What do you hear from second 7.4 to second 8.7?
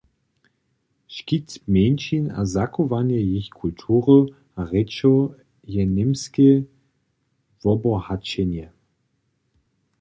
wobohaćenje.